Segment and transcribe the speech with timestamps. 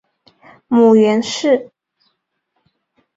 [0.67, 1.69] 母袁氏。